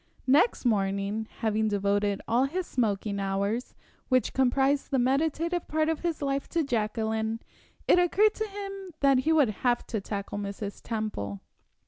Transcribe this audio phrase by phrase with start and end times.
[0.25, 3.75] Next morning, having devoted all his smoking hours,
[4.09, 7.39] which comprised the meditative part of his life, to Jacqueline,
[7.87, 10.81] it occurred to him that he would have to tackle Mrs.
[10.83, 11.39] Temple.